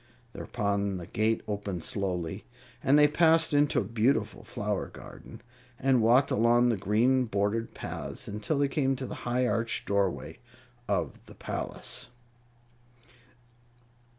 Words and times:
Thereupon 0.33 0.97
the 0.97 1.05
gate 1.05 1.43
opened 1.47 1.83
slowly, 1.83 2.43
and 2.83 2.97
they 2.97 3.07
passed 3.07 3.53
into 3.53 3.79
a 3.79 3.83
beautiful 3.83 4.43
flower 4.43 4.87
garden, 4.87 5.43
and 5.77 6.01
walked 6.01 6.31
along 6.31 6.69
the 6.69 6.75
green 6.75 7.25
bordered 7.25 7.75
paths 7.75 8.27
until 8.27 8.57
they 8.57 8.67
came 8.67 8.95
to 8.95 9.05
the 9.05 9.13
high 9.29 9.45
arched 9.45 9.85
doorway 9.85 10.39
of 10.89 11.23
the 11.27 11.35
palace. 11.35 12.07